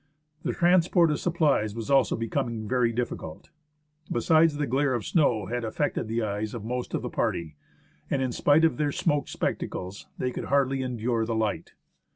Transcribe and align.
The 0.41 0.53
transport 0.53 1.11
of 1.11 1.19
supplies 1.19 1.75
was 1.75 1.91
also 1.91 2.15
becoming 2.15 2.67
very 2.67 2.91
difficult. 2.91 3.51
Besides, 4.11 4.57
the 4.57 4.65
glare 4.65 4.95
of 4.95 5.03
the 5.03 5.05
snow 5.05 5.45
had 5.45 5.63
affected 5.63 6.07
the 6.07 6.23
eyes 6.23 6.55
of 6.55 6.65
most 6.65 6.95
of 6.95 7.03
the 7.03 7.09
party, 7.11 7.55
and 8.09 8.19
in 8.19 8.31
spite 8.31 8.65
of 8.65 8.77
their 8.77 8.91
smoked 8.91 9.29
spectacles, 9.29 10.07
they 10.17 10.31
could 10.31 10.45
hardly 10.45 10.81
endure 10.81 11.23
the 11.23 11.35
light. 11.35 11.75